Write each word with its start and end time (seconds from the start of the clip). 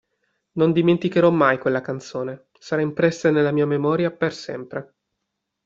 Non 0.53 0.71
dimenticherò 0.71 1.29
mai 1.29 1.59
quella 1.59 1.81
canzone, 1.81 2.47
sarà 2.57 2.81
impressa 2.81 3.29
nella 3.29 3.51
mia 3.51 3.67
memoria 3.67 4.09
per 4.09 4.33
sempre. 4.33 4.95